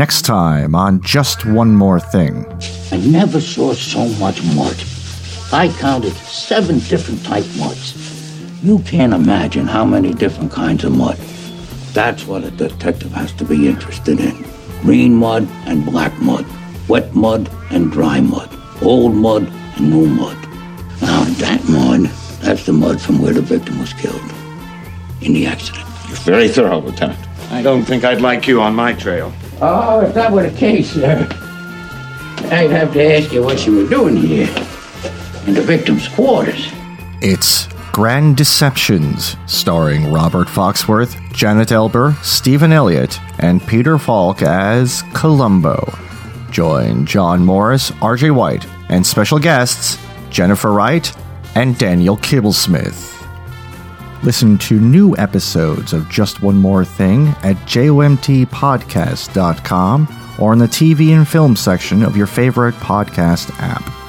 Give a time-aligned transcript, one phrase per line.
[0.00, 2.46] Next time on Just One More Thing.
[2.90, 4.74] I never saw so much mud.
[5.52, 7.92] I counted seven different type muds.
[8.64, 11.18] You can't imagine how many different kinds of mud.
[11.92, 14.42] That's what a detective has to be interested in.
[14.80, 16.46] Green mud and black mud.
[16.88, 18.48] Wet mud and dry mud.
[18.80, 20.38] Old mud and new mud.
[21.02, 22.04] Now that mud,
[22.40, 24.32] that's the mud from where the victim was killed.
[25.20, 25.86] In the accident.
[26.08, 27.20] You're very thorough, Lieutenant.
[27.50, 29.30] I don't think I'd like you on my trail.
[29.62, 31.28] Oh, if that were the case, sir,
[32.50, 34.48] I'd have to ask you what you were doing here.
[35.46, 36.70] In the victim's quarters.
[37.20, 45.92] It's Grand Deceptions, starring Robert Foxworth, Janet Eilber, Stephen Elliott, and Peter Falk as Columbo.
[46.50, 49.98] Join John Morris, RJ White, and special guests
[50.30, 51.12] Jennifer Wright
[51.54, 53.19] and Daniel Kibblesmith.
[54.22, 61.16] Listen to new episodes of Just One More Thing at jomtpodcast.com or in the TV
[61.16, 63.99] and film section of your favorite podcast app.